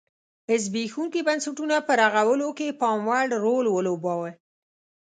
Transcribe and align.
زبېښونکي 0.63 1.21
بنسټونه 1.27 1.75
په 1.87 1.91
رغولو 2.01 2.49
کې 2.57 2.77
پاموړ 2.81 3.27
رول 3.43 3.65
ولوباوه. 3.71 4.31